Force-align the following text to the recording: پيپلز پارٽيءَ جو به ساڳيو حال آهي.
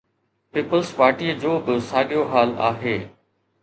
پيپلز 0.51 0.89
پارٽيءَ 1.01 1.37
جو 1.43 1.51
به 1.69 1.73
ساڳيو 1.93 2.21
حال 2.35 2.49
آهي. 2.73 2.97